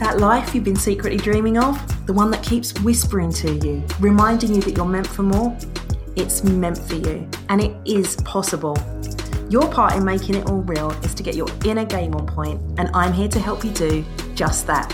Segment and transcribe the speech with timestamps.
[0.00, 4.52] That life you've been secretly dreaming of, the one that keeps whispering to you, reminding
[4.52, 5.56] you that you're meant for more,
[6.16, 8.76] it's meant for you, and it is possible.
[9.48, 12.60] Your part in making it all real is to get your inner game on point,
[12.78, 14.04] and I'm here to help you do
[14.34, 14.92] just that.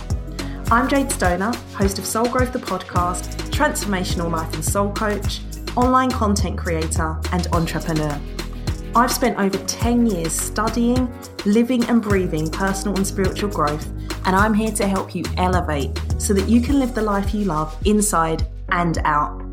[0.70, 5.41] I'm Jade Stoner, host of Soul Growth the podcast, transformational life and soul coach,
[5.77, 8.20] online content creator, and entrepreneur.
[8.97, 11.12] I've spent over 10 years studying,
[11.45, 13.87] living, and breathing personal and spiritual growth,
[14.25, 17.45] and I'm here to help you elevate so that you can live the life you
[17.45, 19.45] love inside and out.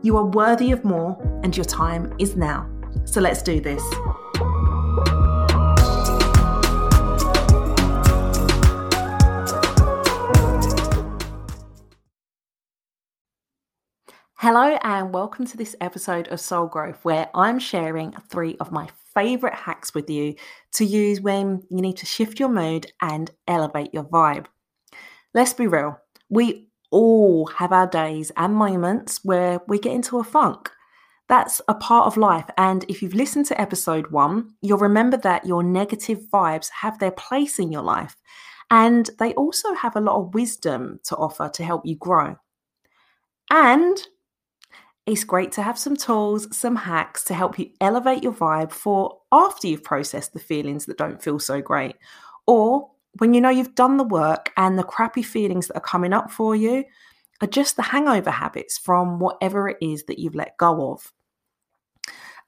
[0.00, 2.70] You are worthy of more, and your time is now.
[3.04, 3.82] So let's do this.
[14.48, 18.88] Hello, and welcome to this episode of Soul Growth, where I'm sharing three of my
[19.12, 20.36] favorite hacks with you
[20.74, 24.46] to use when you need to shift your mood and elevate your vibe.
[25.34, 30.22] Let's be real, we all have our days and moments where we get into a
[30.22, 30.70] funk.
[31.28, 32.48] That's a part of life.
[32.56, 37.10] And if you've listened to episode one, you'll remember that your negative vibes have their
[37.10, 38.14] place in your life.
[38.70, 42.36] And they also have a lot of wisdom to offer to help you grow.
[43.50, 44.06] And
[45.06, 49.18] it's great to have some tools, some hacks to help you elevate your vibe for
[49.30, 51.94] after you've processed the feelings that don't feel so great.
[52.46, 56.12] Or when you know you've done the work and the crappy feelings that are coming
[56.12, 56.84] up for you
[57.40, 61.12] are just the hangover habits from whatever it is that you've let go of.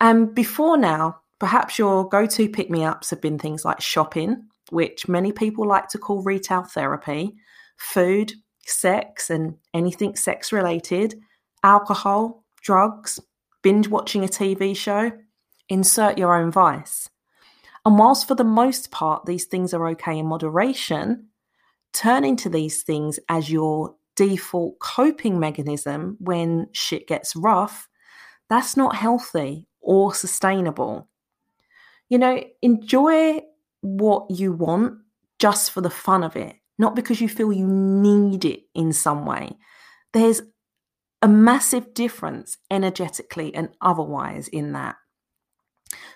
[0.00, 4.48] And before now, perhaps your go to pick me ups have been things like shopping,
[4.70, 7.36] which many people like to call retail therapy,
[7.76, 8.32] food,
[8.66, 11.20] sex, and anything sex related,
[11.62, 13.20] alcohol, drugs,
[13.62, 15.12] binge watching a TV show,
[15.68, 17.08] insert your own vice.
[17.84, 21.28] And whilst for the most part these things are okay in moderation,
[21.92, 27.88] turning to these things as your default coping mechanism when shit gets rough,
[28.48, 31.08] that's not healthy or sustainable.
[32.08, 33.40] You know, enjoy
[33.80, 34.98] what you want
[35.38, 39.24] just for the fun of it, not because you feel you need it in some
[39.24, 39.56] way.
[40.12, 40.42] There's
[41.22, 44.96] a massive difference energetically and otherwise in that.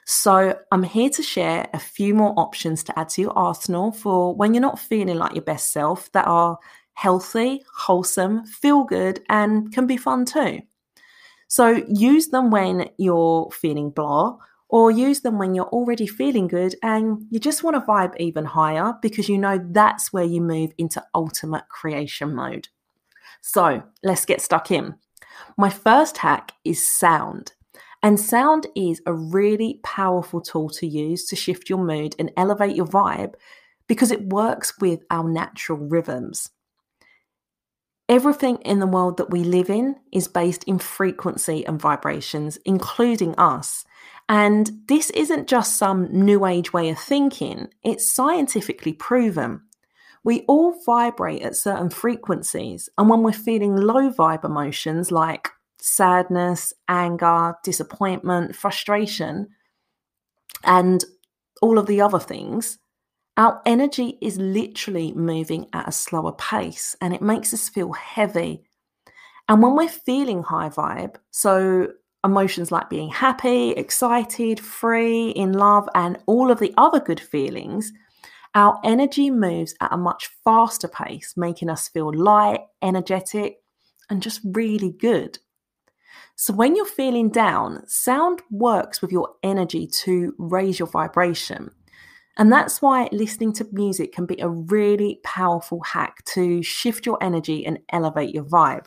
[0.05, 4.35] So, I'm here to share a few more options to add to your arsenal for
[4.35, 6.59] when you're not feeling like your best self that are
[6.95, 10.61] healthy, wholesome, feel good, and can be fun too.
[11.49, 14.37] So, use them when you're feeling blah,
[14.69, 18.47] or use them when you're already feeling good and you just want to vibe even
[18.47, 22.69] higher because you know that's where you move into ultimate creation mode.
[23.43, 24.95] So let's get stuck in.
[25.59, 27.53] My first hack is sound.
[28.03, 32.75] And sound is a really powerful tool to use to shift your mood and elevate
[32.75, 33.35] your vibe
[33.87, 36.51] because it works with our natural rhythms.
[38.09, 43.35] Everything in the world that we live in is based in frequency and vibrations, including
[43.37, 43.85] us.
[44.29, 49.63] And this isn't just some new age way of thinking, it's scientifically proven.
[50.25, 52.89] We all vibrate at certain frequencies.
[52.97, 55.49] And when we're feeling low vibe emotions like
[55.81, 59.49] sadness, anger, disappointment, frustration,
[60.65, 61.05] and
[61.61, 62.79] all of the other things,
[63.37, 68.63] our energy is literally moving at a slower pace and it makes us feel heavy.
[69.49, 71.89] And when we're feeling high vibe, so
[72.25, 77.93] emotions like being happy, excited, free, in love, and all of the other good feelings,
[78.55, 83.59] our energy moves at a much faster pace, making us feel light, energetic,
[84.11, 85.39] and just really good.
[86.37, 91.71] So, when you're feeling down, sound works with your energy to raise your vibration.
[92.39, 97.19] And that's why listening to music can be a really powerful hack to shift your
[97.23, 98.87] energy and elevate your vibe.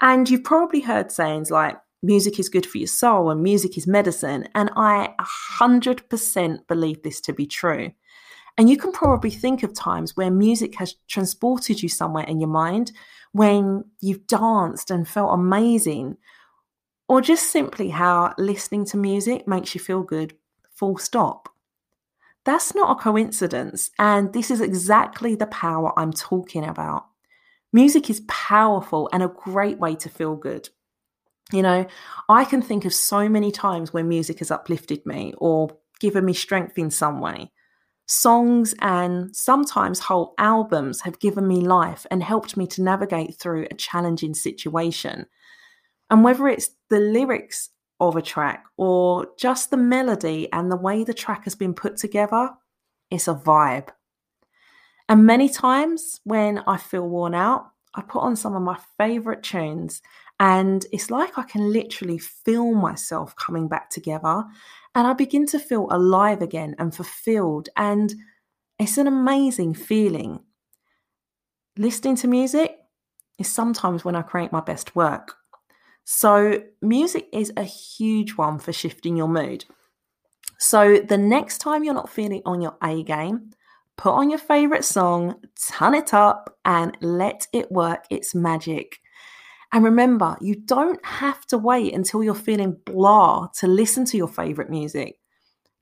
[0.00, 3.86] And you've probably heard sayings like, music is good for your soul and music is
[3.86, 4.48] medicine.
[4.54, 5.14] And I
[5.60, 7.90] 100% believe this to be true.
[8.58, 12.50] And you can probably think of times where music has transported you somewhere in your
[12.50, 12.90] mind
[13.30, 16.16] when you've danced and felt amazing,
[17.08, 20.36] or just simply how listening to music makes you feel good,
[20.74, 21.48] full stop.
[22.44, 27.06] That's not a coincidence, and this is exactly the power I'm talking about.
[27.72, 30.68] Music is powerful and a great way to feel good.
[31.52, 31.86] You know,
[32.28, 36.32] I can think of so many times when music has uplifted me or given me
[36.32, 37.52] strength in some way.
[38.10, 43.66] Songs and sometimes whole albums have given me life and helped me to navigate through
[43.70, 45.26] a challenging situation.
[46.10, 47.68] And whether it's the lyrics
[48.00, 51.98] of a track or just the melody and the way the track has been put
[51.98, 52.50] together,
[53.10, 53.88] it's a vibe.
[55.10, 59.42] And many times when I feel worn out, I put on some of my favorite
[59.42, 60.02] tunes,
[60.38, 64.44] and it's like I can literally feel myself coming back together.
[64.98, 67.68] And I begin to feel alive again and fulfilled.
[67.76, 68.12] And
[68.80, 70.40] it's an amazing feeling.
[71.76, 72.76] Listening to music
[73.38, 75.36] is sometimes when I create my best work.
[76.02, 79.64] So, music is a huge one for shifting your mood.
[80.58, 83.52] So, the next time you're not feeling on your A game,
[83.96, 85.36] put on your favorite song,
[85.70, 88.98] turn it up, and let it work its magic.
[89.72, 94.28] And remember, you don't have to wait until you're feeling blah to listen to your
[94.28, 95.18] favorite music.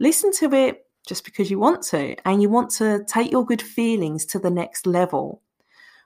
[0.00, 3.62] Listen to it just because you want to, and you want to take your good
[3.62, 5.40] feelings to the next level.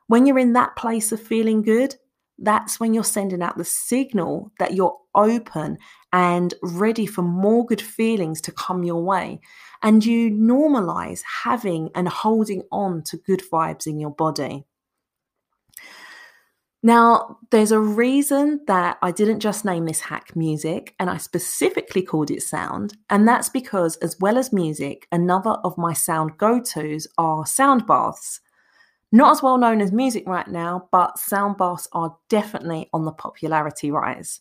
[0.09, 1.97] When you're in that place of feeling good,
[2.39, 5.79] that's when you're sending out the signal that you're open
[6.13, 9.41] and ready for more good feelings to come your way.
[9.83, 14.65] And you normalize having and holding on to good vibes in your body.
[16.83, 22.01] Now, there's a reason that I didn't just name this hack music and I specifically
[22.03, 22.97] called it sound.
[23.11, 27.87] And that's because, as well as music, another of my sound go tos are sound
[27.87, 28.41] baths.
[29.13, 33.13] Not as well known as music right now, but sound baths are definitely on the
[33.13, 34.41] popularity rise.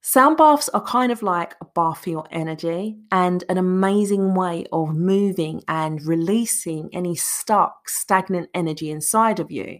[0.00, 4.64] Sound baths are kind of like a bath for your energy and an amazing way
[4.72, 9.78] of moving and releasing any stuck, stagnant energy inside of you.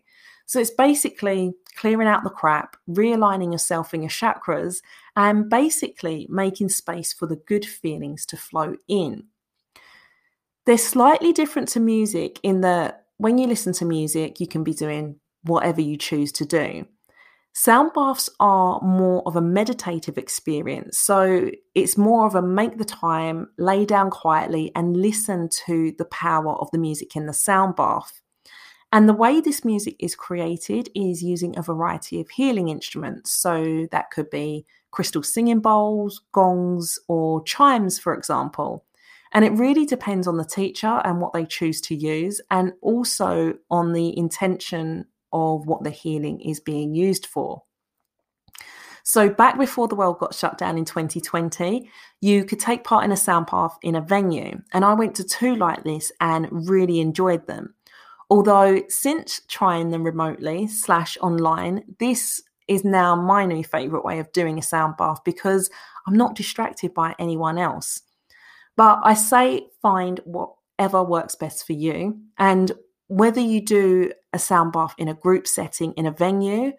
[0.52, 4.82] So it's basically clearing out the crap, realigning yourself in your chakras,
[5.16, 9.28] and basically making space for the good feelings to flow in.
[10.66, 14.74] They're slightly different to music in that when you listen to music, you can be
[14.74, 16.86] doing whatever you choose to do.
[17.54, 20.98] Sound baths are more of a meditative experience.
[20.98, 26.04] So it's more of a make the time, lay down quietly, and listen to the
[26.04, 28.21] power of the music in the sound bath.
[28.92, 33.32] And the way this music is created is using a variety of healing instruments.
[33.32, 38.84] So that could be crystal singing bowls, gongs, or chimes, for example.
[39.32, 43.54] And it really depends on the teacher and what they choose to use, and also
[43.70, 47.62] on the intention of what the healing is being used for.
[49.04, 51.90] So, back before the world got shut down in 2020,
[52.20, 54.60] you could take part in a sound bath in a venue.
[54.72, 57.74] And I went to two like this and really enjoyed them.
[58.32, 64.32] Although, since trying them remotely slash online, this is now my new favorite way of
[64.32, 65.68] doing a sound bath because
[66.06, 68.00] I'm not distracted by anyone else.
[68.74, 72.22] But I say find whatever works best for you.
[72.38, 72.72] And
[73.08, 76.72] whether you do a sound bath in a group setting in a venue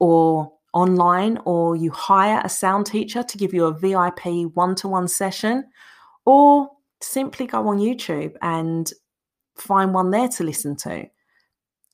[0.00, 4.88] or online, or you hire a sound teacher to give you a VIP one to
[4.88, 5.66] one session,
[6.24, 6.68] or
[7.00, 8.92] simply go on YouTube and
[9.58, 11.06] find one there to listen to.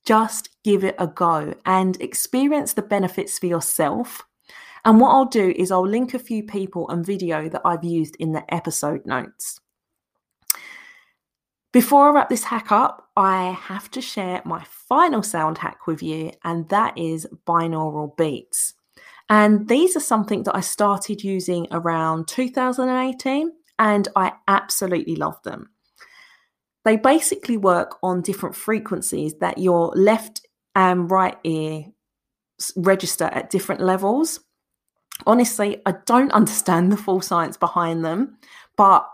[0.05, 4.25] Just give it a go and experience the benefits for yourself
[4.85, 8.17] and what I'll do is I'll link a few people and video that I've used
[8.17, 9.61] in the episode notes.
[11.73, 16.03] Before I wrap this hack up, I have to share my final sound hack with
[16.03, 18.75] you, and that is binaural beats.
[19.31, 25.70] And these are something that I started using around 2018, and I absolutely love them.
[26.84, 31.86] They basically work on different frequencies that your left and right ear
[32.77, 34.41] register at different levels
[35.27, 38.36] honestly, I don't understand the full science behind them,
[38.77, 39.08] but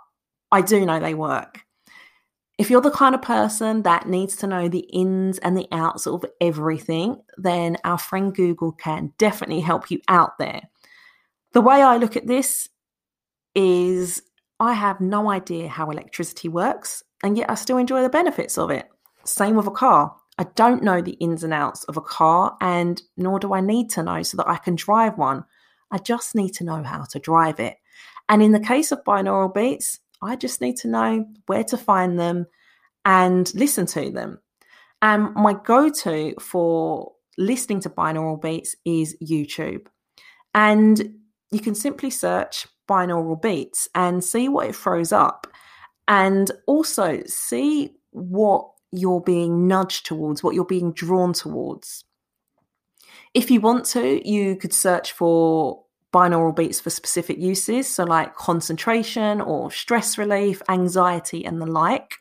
[0.51, 1.65] I do know they work.
[2.59, 6.09] If you're the kind of person that needs to know the ins and the outs
[6.09, 10.63] of everything, then our friend Google can definitely help you out there.
[11.53, 12.69] The way I look at this
[13.55, 14.23] is
[14.59, 18.71] I have no idea how electricity works, and yet I still enjoy the benefits of
[18.71, 18.89] it.
[19.25, 20.15] Same with a car.
[20.39, 23.91] I don't know the ins and outs of a car, and nor do I need
[23.91, 25.45] to know so that I can drive one.
[25.91, 27.77] I just need to know how to drive it.
[28.29, 32.19] And in the case of binaural beats, I just need to know where to find
[32.19, 32.47] them
[33.05, 34.39] and listen to them.
[35.01, 39.87] And my go to for listening to binaural beats is YouTube.
[40.55, 41.15] And
[41.51, 45.47] you can simply search binaural beats and see what it throws up.
[46.09, 52.05] And also see what you're being nudged towards, what you're being drawn towards.
[53.35, 58.35] If you want to, you could search for binaural beats for specific uses, so like
[58.35, 62.15] concentration or stress relief, anxiety, and the like.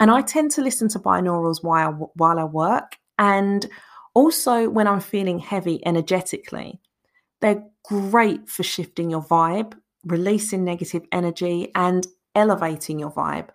[0.00, 3.68] And I tend to listen to binaurals while while I work, and
[4.14, 6.80] also when I'm feeling heavy energetically.
[7.40, 9.74] They're great for shifting your vibe,
[10.04, 13.48] releasing negative energy, and elevating your vibe.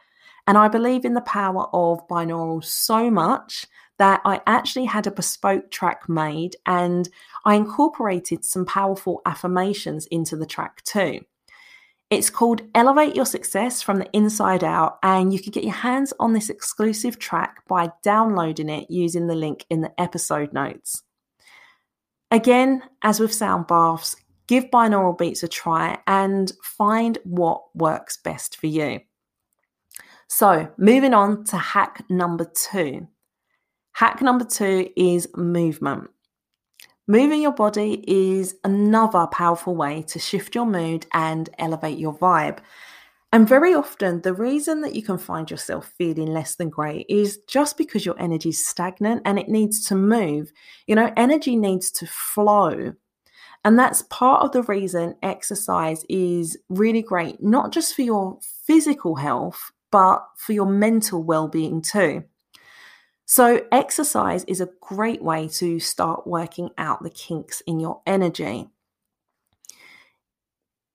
[0.46, 3.68] And I believe in the power of binaural so much
[3.98, 7.10] that I actually had a bespoke track made and
[7.46, 11.22] I incorporated some powerful affirmations into the track too.
[12.10, 16.14] It's called Elevate Your Success from the Inside Out, and you can get your hands
[16.22, 21.04] on this exclusive track by downloading it using the link in the episode notes.
[22.32, 24.16] Again, as with sound baths,
[24.48, 29.02] give binaural beats a try and find what works best for you.
[30.28, 33.08] So, moving on to hack number two.
[33.94, 36.10] Hack number two is movement.
[37.08, 42.60] Moving your body is another powerful way to shift your mood and elevate your vibe.
[43.32, 47.40] And very often, the reason that you can find yourself feeling less than great is
[47.48, 50.52] just because your energy is stagnant and it needs to move.
[50.86, 52.94] You know, energy needs to flow.
[53.68, 59.18] And that's part of the reason exercise is really great, not just for your physical
[59.18, 62.24] health, but for your mental well being too.
[63.26, 68.70] So, exercise is a great way to start working out the kinks in your energy.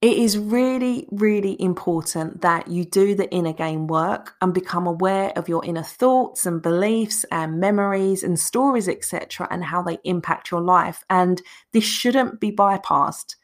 [0.03, 5.33] It is really, really important that you do the inner game work and become aware
[5.37, 10.51] of your inner thoughts and beliefs and memories and stories, etc., and how they impact
[10.51, 11.05] your life.
[11.09, 11.41] And
[11.73, 13.37] this shouldn't be bypassed.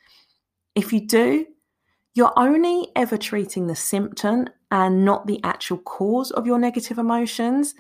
[0.75, 1.47] If you do,
[2.17, 7.77] you're only ever treating the symptom and not the actual cause of your negative emotions.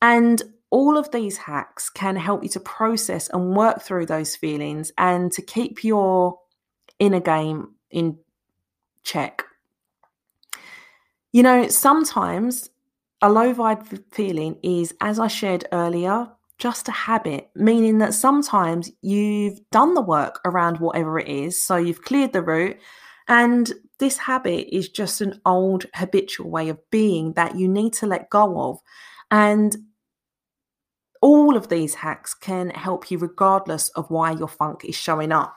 [0.00, 4.90] And all of these hacks can help you to process and work through those feelings
[4.96, 6.38] and to keep your
[6.98, 8.18] inner game in
[9.02, 9.44] check.
[11.32, 12.70] You know, sometimes
[13.22, 16.28] a low vibe feeling is, as I shared earlier,
[16.58, 21.62] just a habit, meaning that sometimes you've done the work around whatever it is.
[21.62, 22.76] So you've cleared the route,
[23.28, 28.06] and this habit is just an old habitual way of being that you need to
[28.06, 28.78] let go of.
[29.30, 29.76] And
[31.22, 35.54] all of these hacks can help you regardless of why your funk is showing up.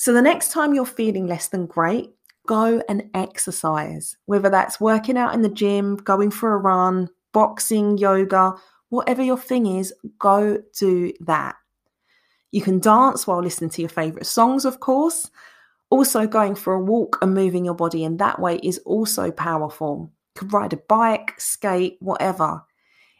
[0.00, 2.08] So, the next time you're feeling less than great,
[2.46, 7.98] go and exercise, whether that's working out in the gym, going for a run, boxing,
[7.98, 8.54] yoga,
[8.88, 11.56] whatever your thing is, go do that.
[12.50, 15.30] You can dance while listening to your favorite songs, of course.
[15.90, 20.10] Also, going for a walk and moving your body in that way is also powerful.
[20.34, 22.62] You could ride a bike, skate, whatever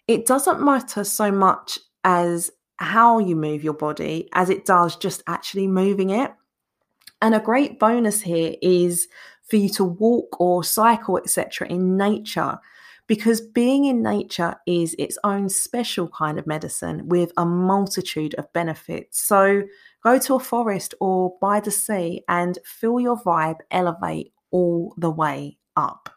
[0.09, 5.23] it doesn't matter so much as how you move your body as it does just
[5.27, 6.33] actually moving it.
[7.23, 9.09] And a great bonus here is
[9.43, 12.59] for you to walk or cycle, etc., in nature,
[13.07, 18.53] because being in nature is its own special kind of medicine with a multitude of
[18.53, 19.21] benefits.
[19.21, 19.65] So
[20.05, 25.11] go to a forest or by the sea and feel your vibe elevate all the
[25.11, 26.09] way up.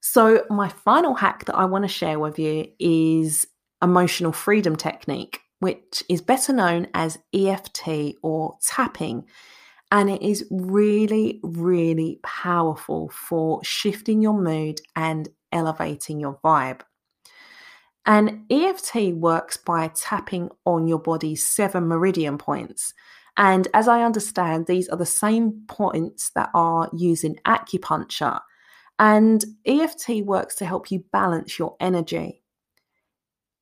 [0.00, 3.46] So, my final hack that I want to share with you is
[3.82, 9.26] emotional freedom technique, which is better known as EFT or tapping.
[9.90, 16.82] And it is really, really powerful for shifting your mood and elevating your vibe.
[18.06, 22.94] And EFT works by tapping on your body's seven meridian points.
[23.36, 28.40] And as I understand, these are the same points that are used in acupuncture.
[28.98, 32.42] And EFT works to help you balance your energy.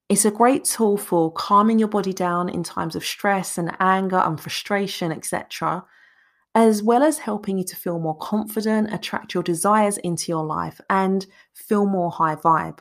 [0.09, 4.17] It's a great tool for calming your body down in times of stress and anger
[4.17, 5.85] and frustration, etc.,
[6.55, 10.81] as well as helping you to feel more confident, attract your desires into your life,
[10.90, 12.78] and feel more high vibe.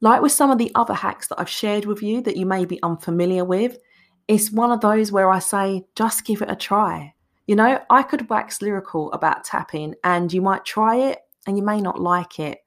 [0.00, 2.64] Like with some of the other hacks that I've shared with you that you may
[2.64, 3.78] be unfamiliar with,
[4.26, 7.14] it's one of those where I say, just give it a try.
[7.46, 11.62] You know, I could wax lyrical about tapping and you might try it and you
[11.62, 12.58] may not like it.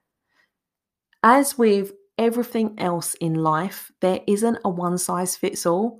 [1.24, 6.00] As with everything else in life, there isn't a one size fits all.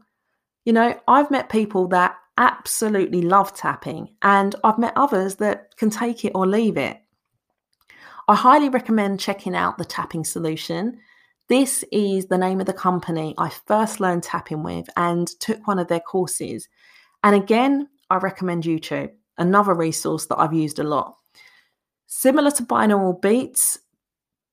[0.66, 5.90] You know, I've met people that absolutely love tapping, and I've met others that can
[5.90, 6.98] take it or leave it.
[8.28, 11.00] I highly recommend checking out the Tapping Solution.
[11.48, 15.78] This is the name of the company I first learned tapping with and took one
[15.78, 16.68] of their courses.
[17.24, 21.16] And again, I recommend YouTube, another resource that I've used a lot.
[22.08, 23.78] Similar to binaural beats,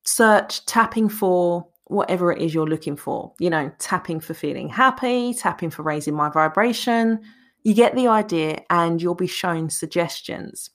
[0.03, 3.33] search tapping for whatever it is you're looking for.
[3.39, 7.21] You know, tapping for feeling happy, tapping for raising my vibration.
[7.63, 10.69] You get the idea, and you'll be shown suggestions.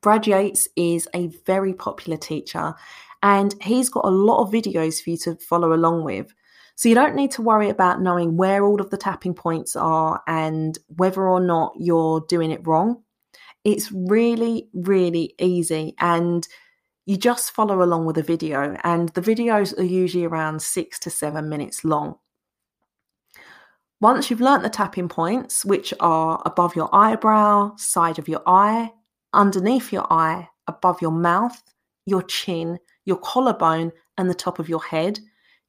[0.00, 2.74] Brad Yates is a very popular teacher,
[3.22, 6.32] and he's got a lot of videos for you to follow along with.
[6.74, 10.22] So you don't need to worry about knowing where all of the tapping points are
[10.26, 13.02] and whether or not you're doing it wrong.
[13.62, 15.94] It's really, really easy.
[16.00, 16.48] And
[17.04, 21.10] you just follow along with a video, and the videos are usually around six to
[21.10, 22.16] seven minutes long.
[24.02, 28.90] Once you've learnt the tapping points, which are above your eyebrow, side of your eye,
[29.32, 31.62] underneath your eye, above your mouth,
[32.04, 35.20] your chin, your collarbone, and the top of your head,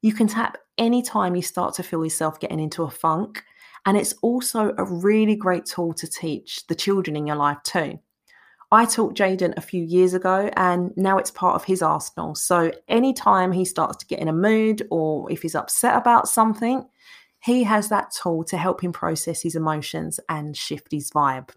[0.02, 3.40] you can tap anytime you start to feel yourself getting into a funk.
[3.86, 8.00] And it's also a really great tool to teach the children in your life too.
[8.72, 12.34] I taught Jaden a few years ago and now it's part of his arsenal.
[12.34, 16.84] So anytime he starts to get in a mood or if he's upset about something,
[17.44, 21.50] he has that tool to help him process his emotions and shift his vibe.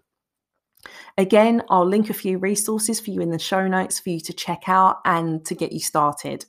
[1.16, 4.32] Again, I'll link a few resources for you in the show notes for you to
[4.32, 6.44] check out and to get you started.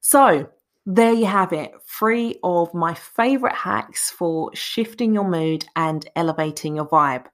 [0.00, 0.50] So,
[0.84, 6.76] there you have it three of my favorite hacks for shifting your mood and elevating
[6.76, 7.26] your vibe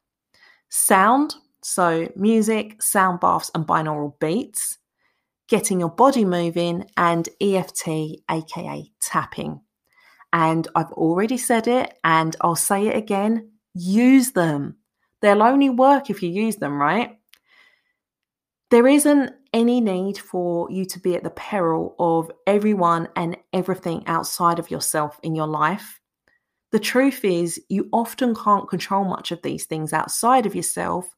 [0.68, 4.78] sound, so, music, sound baths, and binaural beats,
[5.48, 7.88] getting your body moving, and EFT,
[8.30, 9.60] aka tapping.
[10.32, 14.76] And I've already said it, and I'll say it again use them.
[15.20, 17.18] They'll only work if you use them, right?
[18.70, 24.06] There isn't any need for you to be at the peril of everyone and everything
[24.06, 26.00] outside of yourself in your life.
[26.70, 31.08] The truth is, you often can't control much of these things outside of yourself,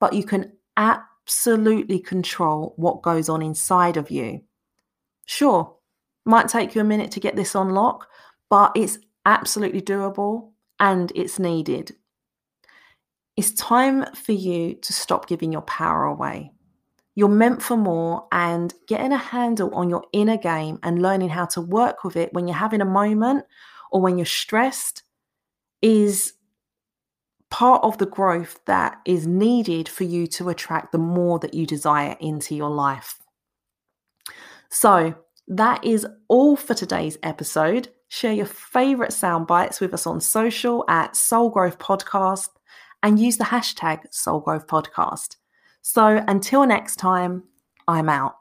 [0.00, 4.40] but you can absolutely control what goes on inside of you.
[5.26, 5.76] Sure,
[6.24, 8.08] might take you a minute to get this on lock,
[8.54, 11.90] but it's absolutely doable and it's needed.
[13.36, 16.52] It's time for you to stop giving your power away.
[17.16, 21.46] You're meant for more, and getting a handle on your inner game and learning how
[21.46, 23.44] to work with it when you're having a moment
[23.90, 25.02] or when you're stressed
[25.82, 26.34] is
[27.50, 31.66] part of the growth that is needed for you to attract the more that you
[31.66, 33.18] desire into your life.
[34.70, 35.16] So,
[35.48, 37.88] that is all for today's episode.
[38.08, 42.48] Share your favorite sound bites with us on social at Soul Growth Podcast
[43.02, 45.36] and use the hashtag Soul Growth Podcast.
[45.82, 47.44] So, until next time,
[47.86, 48.36] I'm out.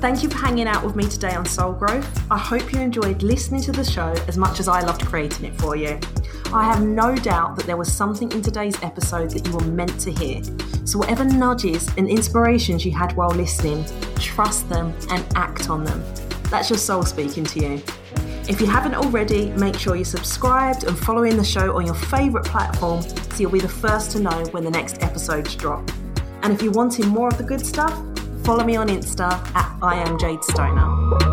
[0.00, 2.24] Thank you for hanging out with me today on Soul Growth.
[2.30, 5.60] I hope you enjoyed listening to the show as much as I loved creating it
[5.60, 6.00] for you.
[6.54, 10.00] I have no doubt that there was something in today's episode that you were meant
[10.00, 10.42] to hear.
[10.86, 13.84] So, whatever nudges and inspirations you had while listening,
[14.16, 16.02] trust them and act on them.
[16.44, 17.82] That's your soul speaking to you.
[18.48, 22.46] If you haven't already, make sure you're subscribed and following the show on your favourite
[22.46, 25.90] platform so you'll be the first to know when the next episodes drop.
[26.42, 28.02] And if you're wanting more of the good stuff,
[28.44, 31.29] Follow me on Insta at I am Jade Stoner.